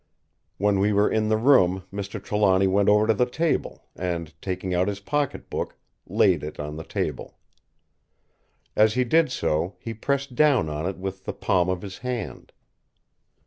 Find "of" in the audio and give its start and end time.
11.69-11.83